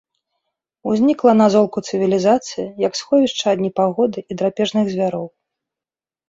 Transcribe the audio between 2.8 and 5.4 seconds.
як сховішча ад непагоды і драпежных звяроў.